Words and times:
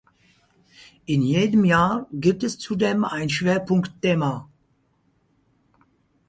In 1.05 1.21
jedem 1.21 1.63
Jahr 1.63 2.07
gibt 2.11 2.41
es 2.41 2.57
zudem 2.57 3.05
ein 3.05 3.29
Schwerpunktthema. 3.29 4.49